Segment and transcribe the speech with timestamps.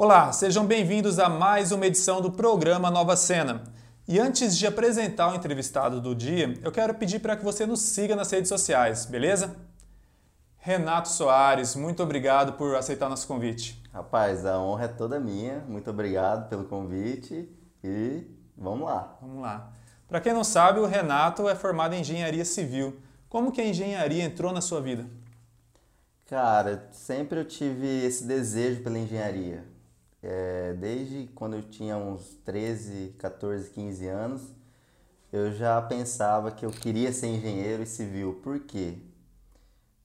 [0.00, 3.64] Olá, sejam bem-vindos a mais uma edição do programa Nova Cena.
[4.06, 7.80] E antes de apresentar o entrevistado do dia, eu quero pedir para que você nos
[7.80, 9.56] siga nas redes sociais, beleza?
[10.56, 13.82] Renato Soares, muito obrigado por aceitar nosso convite.
[13.92, 15.64] Rapaz, a honra é toda minha.
[15.66, 17.50] Muito obrigado pelo convite
[17.82, 18.24] e
[18.56, 19.16] vamos lá.
[19.20, 19.72] Vamos lá.
[20.06, 23.00] Para quem não sabe, o Renato é formado em engenharia civil.
[23.28, 25.04] Como que a engenharia entrou na sua vida?
[26.24, 29.76] Cara, sempre eu tive esse desejo pela engenharia.
[30.22, 34.42] É, desde quando eu tinha uns 13, 14, 15 anos,
[35.32, 38.40] eu já pensava que eu queria ser engenheiro civil.
[38.42, 38.98] Por quê?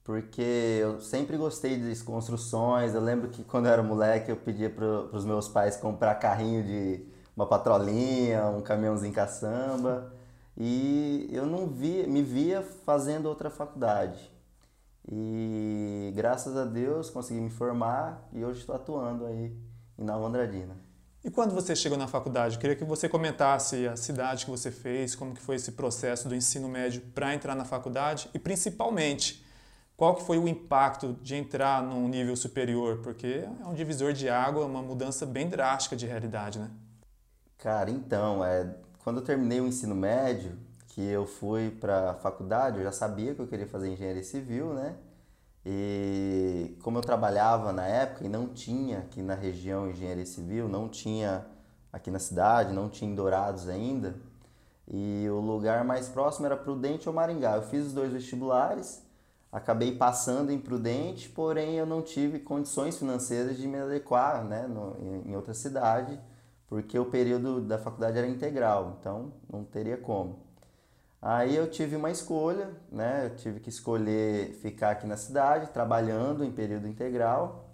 [0.04, 0.42] Porque
[0.80, 2.94] eu sempre gostei de construções.
[2.94, 4.84] Eu lembro que quando eu era moleque eu pedia para
[5.16, 7.04] os meus pais comprar carrinho de
[7.36, 10.12] uma patrolinha, um caminhãozinho caçamba.
[10.56, 14.30] E eu não via, me via fazendo outra faculdade.
[15.10, 19.54] E graças a Deus consegui me formar e hoje estou atuando aí
[19.98, 20.76] em Nova Andradina.
[21.24, 24.70] E quando você chegou na faculdade, eu queria que você comentasse a cidade que você
[24.70, 29.42] fez, como que foi esse processo do ensino médio para entrar na faculdade e principalmente
[29.96, 34.28] qual que foi o impacto de entrar num nível superior, porque é um divisor de
[34.28, 36.70] água, uma mudança bem drástica de realidade, né?
[37.56, 40.58] Cara, então, é, quando eu terminei o ensino médio,
[40.88, 44.74] que eu fui para a faculdade, eu já sabia que eu queria fazer engenharia civil,
[44.74, 44.94] né?
[45.66, 50.88] E como eu trabalhava na época e não tinha aqui na região engenharia civil, não
[50.88, 51.46] tinha
[51.92, 54.16] aqui na cidade, não tinha em Dourados ainda,
[54.86, 57.56] e o lugar mais próximo era Prudente ou Maringá.
[57.56, 59.02] Eu fiz os dois vestibulares,
[59.50, 64.96] acabei passando em Prudente, porém eu não tive condições financeiras de me adequar né, no,
[65.24, 66.20] em, outra cidade,
[66.66, 70.40] porque o período da faculdade era integral, então não teria como.
[71.26, 73.24] Aí eu tive uma escolha, né?
[73.24, 77.70] Eu tive que escolher ficar aqui na cidade, trabalhando em período integral.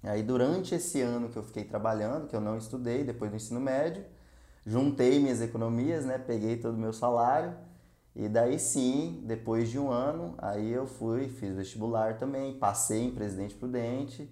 [0.00, 3.58] Aí durante esse ano que eu fiquei trabalhando, que eu não estudei depois do ensino
[3.58, 4.04] médio,
[4.64, 6.18] juntei minhas economias, né?
[6.18, 7.56] Peguei todo o meu salário
[8.14, 13.10] e daí sim, depois de um ano, aí eu fui, fiz vestibular também, passei em
[13.10, 14.30] Presidente Prudente,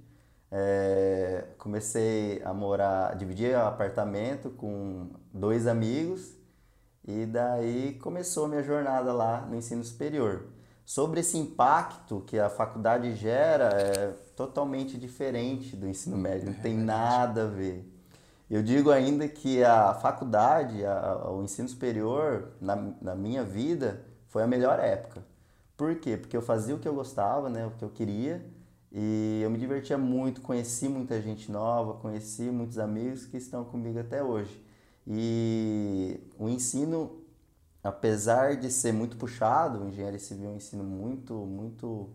[0.53, 6.41] é, comecei a morar, dividir apartamento com dois amigos
[7.05, 10.47] e daí começou a minha jornada lá no ensino superior.
[10.85, 16.77] Sobre esse impacto que a faculdade gera, é totalmente diferente do ensino médio, não tem
[16.77, 17.89] nada a ver.
[18.51, 24.43] Eu digo ainda que a faculdade, a, o ensino superior, na, na minha vida, foi
[24.43, 25.25] a melhor época.
[25.77, 26.17] Por quê?
[26.17, 28.45] Porque eu fazia o que eu gostava, né, o que eu queria,
[28.93, 33.99] e eu me divertia muito, conheci muita gente nova, conheci muitos amigos que estão comigo
[33.99, 34.63] até hoje.
[35.07, 37.23] E o ensino,
[37.83, 42.11] apesar de ser muito puxado, engenharia civil é um ensino muito, muito,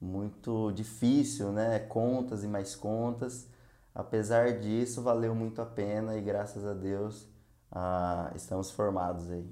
[0.00, 1.78] muito difícil, né?
[1.78, 3.46] Contas e mais contas.
[3.94, 7.26] Apesar disso, valeu muito a pena e graças a Deus
[7.72, 9.46] ah, estamos formados aí.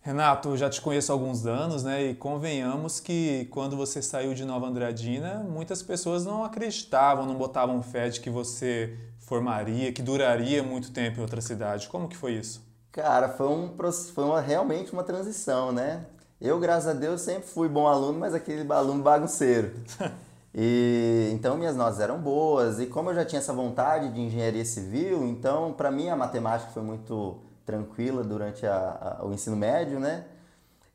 [0.00, 2.04] Renato, já te conheço há alguns anos, né?
[2.04, 7.82] E convenhamos que quando você saiu de Nova Andradina, muitas pessoas não acreditavam, não botavam
[7.82, 11.88] fé de que você formaria, que duraria muito tempo em outra cidade.
[11.88, 12.64] Como que foi isso?
[12.92, 13.76] Cara, foi, um,
[14.14, 16.06] foi uma, realmente uma transição, né?
[16.40, 19.72] Eu, graças a Deus, sempre fui bom aluno, mas aquele aluno bagunceiro.
[20.58, 24.64] E então minhas notas eram boas e como eu já tinha essa vontade de engenharia
[24.64, 27.36] civil, então para mim a matemática foi muito
[27.66, 30.24] tranquila durante a, a, o ensino médio, né?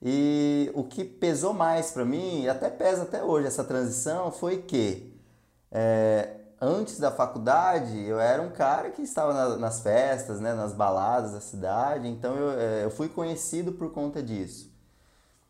[0.01, 5.13] E o que pesou mais para mim, até pesa até hoje essa transição, foi que
[5.71, 10.73] é, antes da faculdade, eu era um cara que estava na, nas festas, né, nas
[10.73, 14.71] baladas da cidade, então eu, é, eu fui conhecido por conta disso.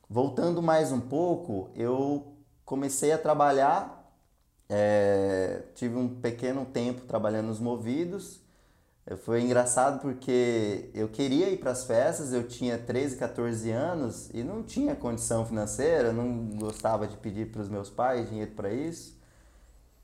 [0.09, 2.33] Voltando mais um pouco, eu
[2.65, 4.09] comecei a trabalhar,
[4.69, 8.39] é, tive um pequeno tempo trabalhando nos movidos.
[9.23, 14.43] Foi engraçado porque eu queria ir para as festas, eu tinha 13, 14 anos e
[14.43, 19.20] não tinha condição financeira, não gostava de pedir para os meus pais dinheiro para isso.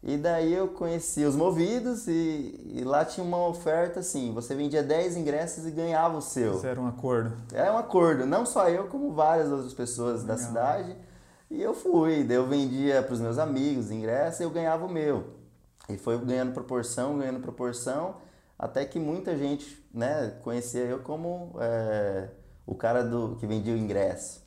[0.04, 4.84] E daí eu conheci os Movidos e, e, lá tinha uma oferta assim, você vendia
[4.84, 6.56] 10 ingressos e ganhava o seu.
[6.56, 7.36] Isso era um acordo.
[7.52, 10.38] É um acordo, não só eu, como várias outras pessoas Legal.
[10.38, 10.96] da cidade.
[11.50, 14.90] E eu fui, daí eu vendia para os meus amigos ingressos e eu ganhava o
[14.90, 15.36] meu.
[15.90, 18.18] E foi ganhando proporção, ganhando proporção,
[18.60, 22.30] até que muita gente né, conhecia eu como é,
[22.66, 24.46] o cara do que vendia o ingresso.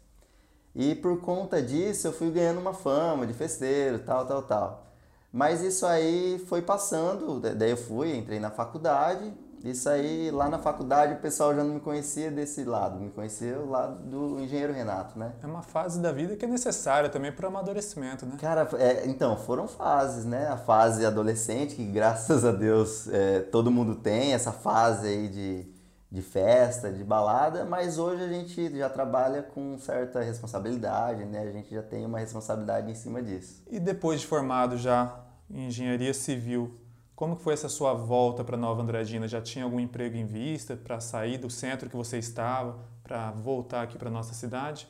[0.75, 4.89] E por conta disso eu fui ganhando uma fama de festeiro, tal, tal, tal.
[5.32, 9.32] Mas isso aí foi passando, daí eu fui, entrei na faculdade
[9.65, 13.59] isso aí lá na faculdade o pessoal já não me conhecia desse lado, me conhecia
[13.59, 15.32] o lado do engenheiro Renato, né?
[15.43, 18.37] É uma fase da vida que é necessária também para o amadurecimento, né?
[18.41, 20.49] Cara, é, então, foram fases, né?
[20.49, 25.67] A fase adolescente, que graças a Deus é, todo mundo tem, essa fase aí de,
[26.10, 31.40] de festa, de balada, mas hoje a gente já trabalha com certa responsabilidade, né?
[31.40, 33.62] A gente já tem uma responsabilidade em cima disso.
[33.70, 36.76] E depois de formado já em engenharia civil,
[37.14, 39.28] como que foi essa sua volta para Nova Andradina?
[39.28, 43.82] Já tinha algum emprego em vista para sair do centro que você estava, para voltar
[43.82, 44.88] aqui para nossa cidade?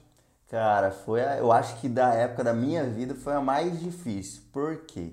[0.49, 4.43] Cara, foi a, eu acho que da época da minha vida foi a mais difícil.
[4.53, 5.13] Por quê?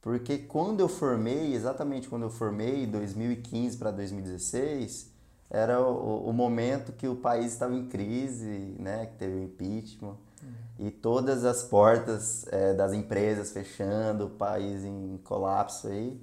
[0.00, 5.15] Porque quando eu formei, exatamente quando eu formei, 2015 para 2016,
[5.50, 9.06] era o, o, momento que o país estava em crise, né?
[9.06, 10.16] Que teve o impeachment.
[10.42, 10.86] Uhum.
[10.86, 16.20] E todas as portas é, das empresas fechando, o país em colapso aí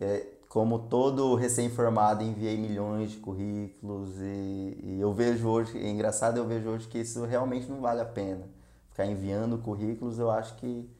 [0.00, 6.38] é, como todo recém-formado, enviei milhões de currículos e, e, eu vejo hoje, é engraçado,
[6.38, 8.48] eu vejo hoje que isso realmente não vale a pena.
[8.88, 10.90] Ficar enviando currículos eu acho que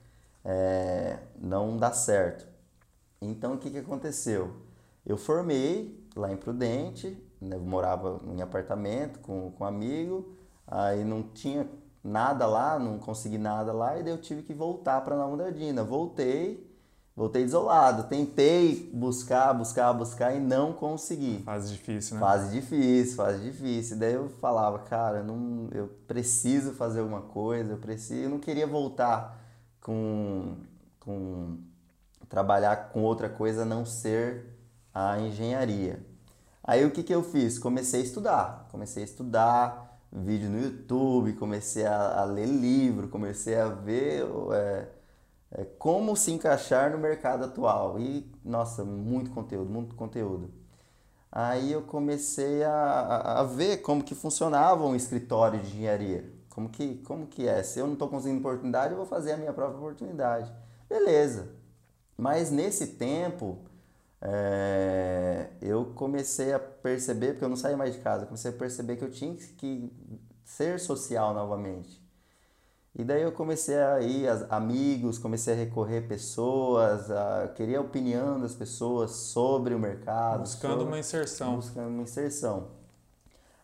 [0.44, 2.47] é, não dá certo.
[3.20, 4.55] Então o que, que aconteceu?
[5.05, 10.34] Eu formei lá em Prudente, né, eu morava em apartamento com, com um amigo,
[10.66, 11.66] aí não tinha
[12.02, 15.82] nada lá, não consegui nada lá, e daí eu tive que voltar para Nova Andradina.
[15.84, 16.70] Voltei,
[17.20, 18.04] Voltei isolado.
[18.04, 21.42] Tentei buscar, buscar, buscar e não consegui.
[21.44, 22.20] Fase difícil, né?
[22.20, 23.98] Fase difícil, fase difícil.
[23.98, 28.22] Daí eu falava, cara, não, eu preciso fazer alguma coisa, eu preciso.
[28.22, 29.38] Eu não queria voltar
[29.82, 30.56] com,
[30.98, 31.58] com
[32.26, 34.56] trabalhar com outra coisa a não ser
[34.94, 36.02] a engenharia.
[36.62, 37.59] Aí o que, que eu fiz?
[37.59, 38.69] Comecei a estudar.
[38.71, 44.25] Comecei a estudar vídeo no YouTube, comecei a, a ler livro, comecei a ver.
[44.53, 44.89] É,
[45.53, 47.99] é, como se encaixar no mercado atual.
[47.99, 50.51] E, nossa, muito conteúdo, muito conteúdo.
[51.33, 56.33] Aí eu comecei a, a ver como que funcionava um escritório de engenharia.
[56.49, 57.62] Como que, como que é?
[57.62, 60.53] Se eu não estou conseguindo oportunidade, eu vou fazer a minha própria oportunidade.
[60.89, 61.49] Beleza.
[62.17, 63.59] Mas nesse tempo,
[64.22, 68.96] é, eu comecei a perceber, porque eu não saía mais de casa, comecei a perceber
[68.96, 69.90] que eu tinha que
[70.44, 72.00] ser social novamente.
[72.94, 78.40] E daí eu comecei a ir, amigos, comecei a recorrer pessoas, a, queria a opinião
[78.40, 80.40] das pessoas sobre o mercado.
[80.40, 81.56] Buscando sobre, uma inserção.
[81.56, 82.69] Buscando uma inserção.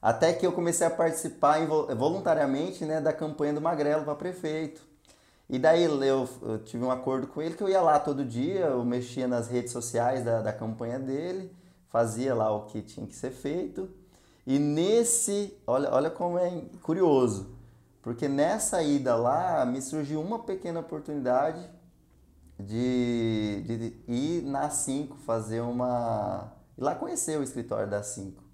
[0.01, 4.86] Até que eu comecei a participar voluntariamente né, da campanha do Magrelo para prefeito.
[5.49, 8.67] E daí eu, eu, tive um acordo com ele que eu ia lá todo dia,
[8.67, 11.55] eu mexia nas redes sociais da, da campanha dele,
[11.89, 13.89] fazia lá o que tinha que ser feito.
[14.45, 17.55] E nesse, olha, olha como é curioso,
[18.03, 21.69] porque nessa ida lá me surgiu uma pequena oportunidade
[22.59, 26.53] de, de ir na 5 fazer uma.
[26.77, 28.46] ir lá conhecer o escritório da 5.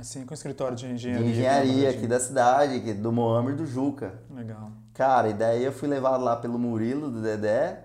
[0.00, 1.26] A 5 é um escritório de engenharia.
[1.26, 4.14] De engenharia aqui da cidade, do Moamer do Juca.
[4.34, 4.72] Legal.
[4.94, 7.84] Cara, e daí eu fui levado lá pelo Murilo do Dedé.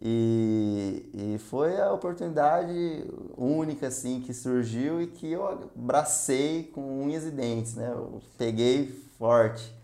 [0.00, 3.04] E, e foi a oportunidade
[3.36, 7.90] única assim que surgiu e que eu abracei com unhas e dentes, né?
[7.92, 8.86] Eu peguei
[9.18, 9.74] forte.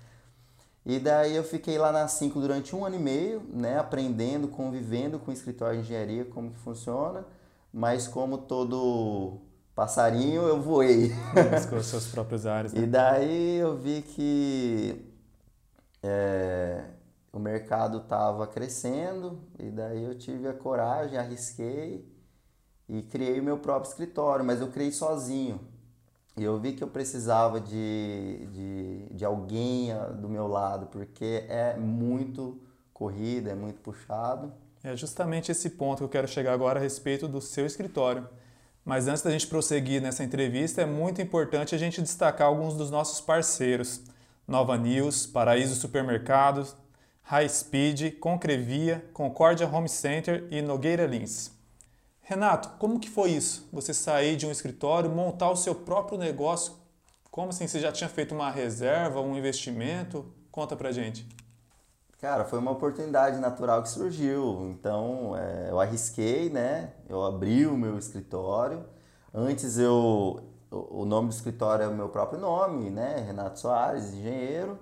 [0.87, 5.19] E daí eu fiquei lá na 5 durante um ano e meio, né, aprendendo, convivendo
[5.19, 7.25] com o escritório de engenharia, como que funciona,
[7.73, 9.41] mas como todo
[9.75, 11.13] passarinho eu voei.
[11.69, 12.73] Com os seus próprios ares.
[12.73, 12.83] Né?
[12.83, 15.13] E daí eu vi que
[16.03, 16.85] é,
[17.33, 22.09] o mercado estava crescendo, e daí eu tive a coragem, arrisquei
[22.89, 25.61] e criei o meu próprio escritório, mas eu criei sozinho.
[26.37, 31.45] E eu vi que eu precisava de, de, de alguém ah, do meu lado, porque
[31.49, 32.61] é muito
[32.93, 34.53] corrida, é muito puxado.
[34.83, 38.29] É justamente esse ponto que eu quero chegar agora a respeito do seu escritório.
[38.85, 42.91] Mas antes da gente prosseguir nessa entrevista, é muito importante a gente destacar alguns dos
[42.91, 44.03] nossos parceiros.
[44.47, 46.77] Nova News, Paraíso Supermercados,
[47.23, 51.51] High Speed, Concrevia, Concórdia Home Center e Nogueira Lins.
[52.21, 53.67] Renato, como que foi isso?
[53.73, 56.75] Você sair de um escritório, montar o seu próprio negócio?
[57.31, 57.67] Como assim?
[57.67, 60.31] Você já tinha feito uma reserva, um investimento?
[60.53, 61.27] Conta pra gente.
[62.25, 64.71] Cara, foi uma oportunidade natural que surgiu.
[64.71, 66.95] Então, é, eu arrisquei, né?
[67.07, 68.83] Eu abri o meu escritório.
[69.35, 70.43] Antes eu...
[70.71, 73.17] O nome do escritório é o meu próprio nome, né?
[73.27, 74.79] Renato Soares, engenheiro.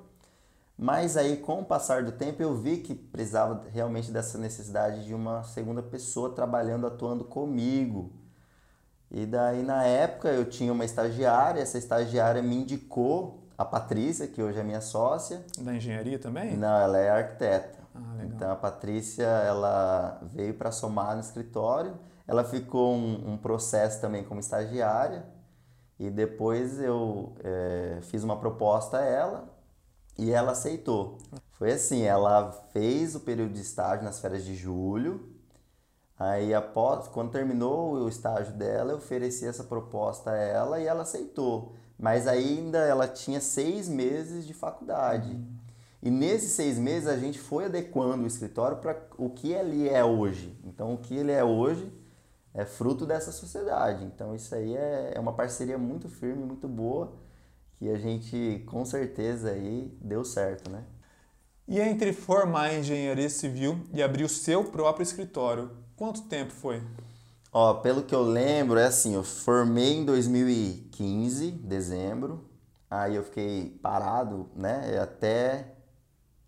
[0.79, 5.13] Mas aí, com o passar do tempo, eu vi que precisava realmente dessa necessidade de
[5.13, 8.13] uma segunda pessoa trabalhando, atuando comigo.
[9.11, 14.43] E daí, na época, eu tinha uma estagiária, essa estagiária me indicou a Patrícia, que
[14.43, 15.45] hoje é minha sócia.
[15.59, 16.57] Da engenharia também?
[16.57, 17.79] Não, ela é arquiteta.
[17.95, 21.95] Ah, então, a Patrícia, ela veio para somar no escritório.
[22.27, 25.25] ela ficou um, um processo também como estagiária
[25.99, 29.49] e depois eu é, fiz uma proposta a ela
[30.19, 31.19] e ela aceitou.
[31.53, 35.31] Foi assim, ela fez o período de estágio nas férias de julho.
[36.19, 41.03] Aí após, quando terminou o estágio dela, eu ofereci essa proposta a ela e ela
[41.03, 41.75] aceitou.
[41.99, 45.39] Mas ainda ela tinha seis meses de faculdade.
[46.03, 50.05] E nesses seis meses a gente foi adequando o escritório para o que ele é
[50.05, 50.59] hoje.
[50.65, 51.93] Então o que ele é hoje
[52.53, 54.05] é fruto dessa sociedade.
[54.05, 57.13] Então isso aí é, é uma parceria muito firme, muito boa,
[57.79, 60.85] que a gente com certeza aí deu certo, né?
[61.69, 66.83] E entre formar engenharia civil e abrir o seu próprio escritório, quanto tempo foi?
[67.55, 72.49] Ó, pelo que eu lembro, é assim, eu formei em 2015, dezembro,
[72.91, 75.75] aí eu fiquei parado, né, até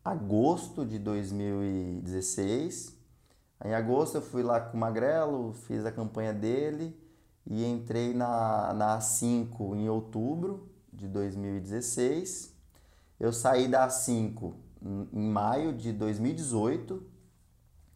[0.03, 2.97] agosto de 2016,
[3.67, 6.99] em agosto eu fui lá com o Magrelo, fiz a campanha dele
[7.47, 12.55] e entrei na, na A5 em outubro de 2016.
[13.21, 14.55] Eu saí da A5
[15.13, 17.03] em maio de 2018,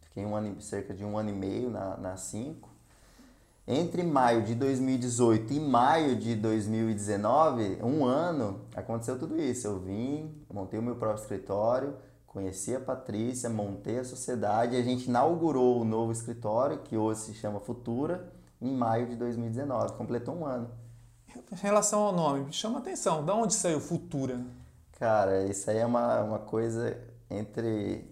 [0.01, 2.68] fiquei um ano, cerca de um ano e meio na, na A5.
[3.71, 9.67] Entre maio de 2018 e maio de 2019, um ano, aconteceu tudo isso.
[9.67, 11.93] Eu vim, montei o meu próprio escritório,
[12.29, 17.33] Conheci a Patrícia, montei a sociedade a gente inaugurou o novo escritório, que hoje se
[17.33, 19.93] chama Futura, em maio de 2019.
[19.93, 20.69] Completou um ano.
[21.51, 23.25] Em relação ao nome, me chama atenção.
[23.25, 24.39] Da onde saiu Futura?
[24.99, 26.95] Cara, isso aí é uma, uma coisa
[27.31, 28.05] entre.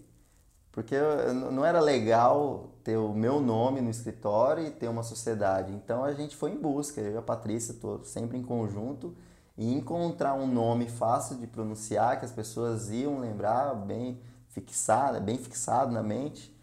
[0.77, 0.95] Porque
[1.33, 5.73] não era legal ter o meu nome no escritório e ter uma sociedade.
[5.73, 7.01] Então a gente foi em busca.
[7.01, 9.15] Eu e a Patrícia, sempre em conjunto
[9.57, 15.39] e encontrar um nome fácil de pronunciar que as pessoas iam lembrar bem fixado, bem
[15.39, 16.55] fixado na mente.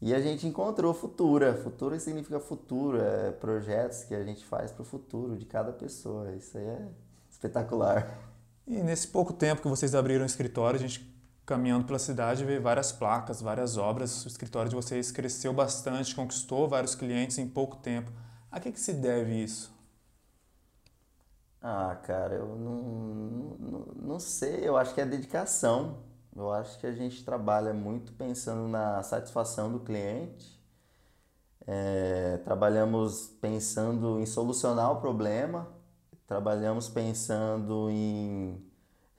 [0.00, 1.54] E a gente encontrou Futura.
[1.54, 6.32] Futura significa futuro, é projetos que a gente faz para o futuro de cada pessoa.
[6.32, 6.88] Isso aí é
[7.30, 8.12] espetacular.
[8.66, 11.11] E nesse pouco tempo que vocês abriram o escritório, a gente
[11.46, 14.24] caminhando pela cidade vê várias placas, várias obras.
[14.24, 18.12] O escritório de vocês cresceu bastante, conquistou vários clientes em pouco tempo.
[18.50, 19.72] A que, que se deve isso?
[21.60, 26.02] Ah, cara, eu não, não, não sei, eu acho que é dedicação.
[26.34, 30.58] Eu acho que a gente trabalha muito pensando na satisfação do cliente,
[31.66, 35.68] é, trabalhamos pensando em solucionar o problema,
[36.26, 38.62] trabalhamos pensando em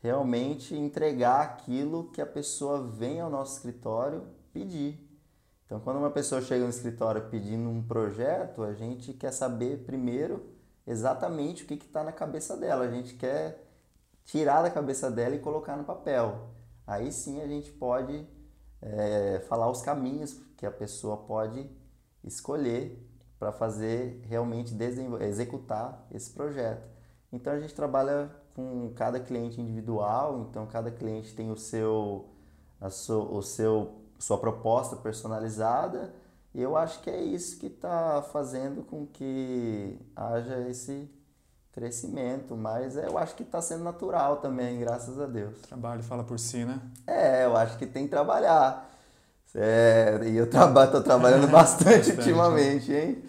[0.03, 4.99] realmente entregar aquilo que a pessoa vem ao nosso escritório pedir.
[5.65, 10.45] Então, quando uma pessoa chega no escritório pedindo um projeto, a gente quer saber primeiro
[10.85, 12.83] exatamente o que está na cabeça dela.
[12.83, 13.65] A gente quer
[14.25, 16.49] tirar da cabeça dela e colocar no papel.
[16.85, 18.27] Aí sim a gente pode
[18.81, 21.71] é, falar os caminhos que a pessoa pode
[22.25, 23.01] escolher
[23.39, 24.75] para fazer realmente
[25.21, 26.85] executar esse projeto.
[27.31, 32.25] Então a gente trabalha com cada cliente individual, então cada cliente tem o seu,
[32.79, 36.13] a sua, o seu, sua proposta personalizada
[36.53, 41.09] e eu acho que é isso que está fazendo com que haja esse
[41.71, 45.59] crescimento, mas eu acho que está sendo natural também, graças a Deus.
[45.63, 46.79] Trabalho fala por si, né?
[47.07, 48.91] É, eu acho que tem que trabalhar.
[49.55, 53.03] É, e eu estou tô trabalhando bastante, bastante ultimamente, né?
[53.03, 53.23] hein?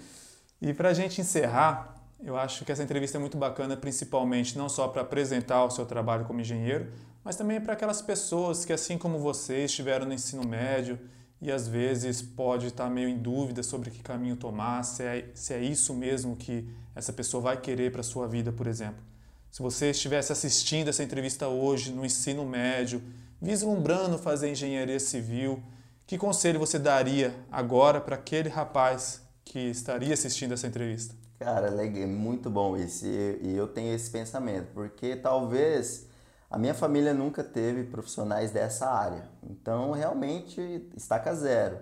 [0.61, 1.94] E para a gente encerrar,
[2.25, 5.85] eu acho que essa entrevista é muito bacana, principalmente não só para apresentar o seu
[5.85, 6.91] trabalho como engenheiro,
[7.23, 10.99] mas também para aquelas pessoas que, assim como você, estiveram no ensino médio
[11.41, 15.53] e às vezes pode estar meio em dúvida sobre que caminho tomar, se é, se
[15.53, 19.03] é isso mesmo que essa pessoa vai querer para a sua vida, por exemplo.
[19.51, 23.03] Se você estivesse assistindo essa entrevista hoje no ensino médio,
[23.41, 25.63] vislumbrando fazer engenharia civil,
[26.07, 31.24] que conselho você daria agora para aquele rapaz que estaria assistindo essa entrevista?
[31.39, 33.07] Cara, é muito bom isso.
[33.07, 36.09] E eu tenho esse pensamento, porque talvez
[36.49, 40.61] a minha família nunca teve profissionais dessa área, então realmente
[40.97, 41.79] estaca zero.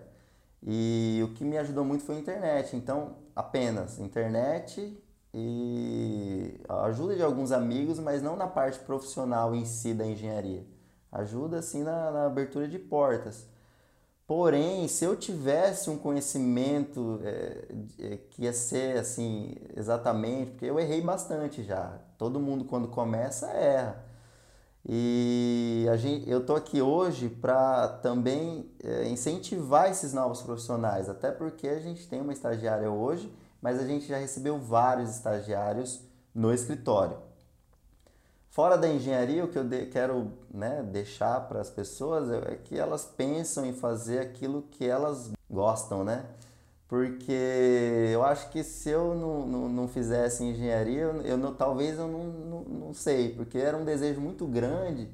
[0.62, 4.98] E o que me ajudou muito foi a internet, então apenas internet
[5.34, 10.64] e a ajuda de alguns amigos, mas não na parte profissional em si da engenharia.
[11.12, 13.46] Ajuda assim na, na abertura de portas.
[14.26, 21.00] Porém, se eu tivesse um conhecimento é, que ia ser assim exatamente, porque eu errei
[21.00, 21.98] bastante já.
[22.16, 24.04] Todo mundo quando começa erra.
[24.88, 31.30] E a gente, eu estou aqui hoje para também é, incentivar esses novos profissionais, até
[31.30, 36.00] porque a gente tem uma estagiária hoje, mas a gente já recebeu vários estagiários
[36.34, 37.16] no escritório.
[38.52, 42.56] Fora da engenharia, o que eu de, quero né, deixar para as pessoas é, é
[42.56, 46.24] que elas pensam em fazer aquilo que elas gostam, né?
[46.92, 52.06] porque eu acho que se eu não, não, não fizesse engenharia, eu, eu talvez eu
[52.06, 55.08] não, não, não sei, porque era um desejo muito grande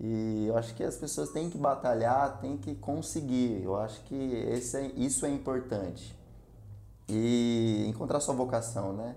[0.00, 3.62] e eu acho que as pessoas têm que batalhar, têm que conseguir.
[3.62, 6.16] Eu acho que esse é, isso é importante.
[7.06, 9.14] E encontrar sua vocação, né?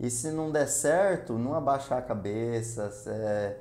[0.00, 3.58] E se não der certo, não abaixar a cabeça, é,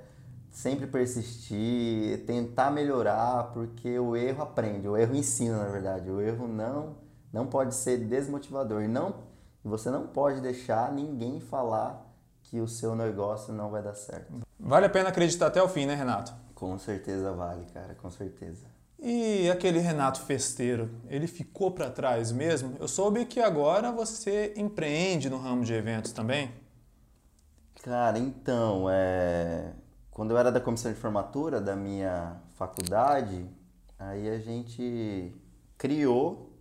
[0.51, 6.09] sempre persistir, tentar melhorar, porque o erro aprende, o erro ensina, na verdade.
[6.09, 9.27] O erro não não pode ser desmotivador e não
[9.63, 12.05] você não pode deixar ninguém falar
[12.43, 14.33] que o seu negócio não vai dar certo.
[14.59, 16.33] Vale a pena acreditar até o fim, né, Renato?
[16.55, 18.65] Com certeza vale, cara, com certeza.
[18.99, 22.75] E aquele Renato festeiro, ele ficou para trás mesmo?
[22.79, 26.51] Eu soube que agora você empreende no ramo de eventos também.
[27.83, 29.71] Cara, então, é...
[30.09, 33.47] quando eu era da comissão de formatura da minha faculdade,
[33.99, 35.31] aí a gente
[35.77, 36.51] criou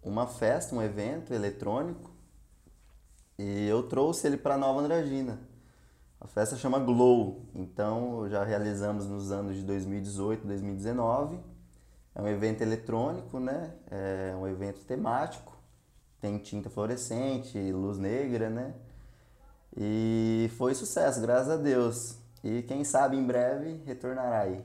[0.00, 2.10] uma festa, um evento eletrônico,
[3.36, 5.40] e eu trouxe ele para Nova Andradina.
[6.20, 11.38] A festa chama Glow, então já realizamos nos anos de 2018 2019.
[12.12, 13.72] É um evento eletrônico, né?
[13.88, 15.56] É um evento temático,
[16.20, 18.74] tem tinta fluorescente, luz negra, né?
[19.76, 22.18] E foi sucesso, graças a Deus.
[22.42, 24.64] E quem sabe em breve retornará aí.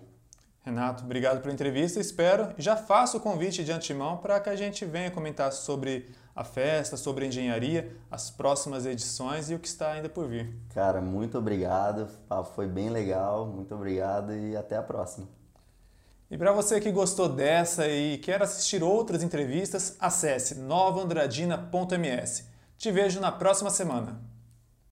[0.64, 2.00] Renato, obrigado pela entrevista.
[2.00, 6.44] Espero, já faço o convite de antemão para que a gente venha comentar sobre a
[6.44, 10.54] festa, sobre a engenharia, as próximas edições e o que está ainda por vir.
[10.74, 12.08] Cara, muito obrigado.
[12.56, 13.46] Foi bem legal.
[13.46, 15.28] Muito obrigado e até a próxima.
[16.32, 22.46] E para você que gostou dessa e quer assistir outras entrevistas, acesse novaandradina.ms.
[22.76, 24.33] Te vejo na próxima semana.